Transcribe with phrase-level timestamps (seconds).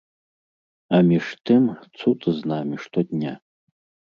[0.95, 1.63] А між тым,
[1.99, 3.33] цуд з намі штодня.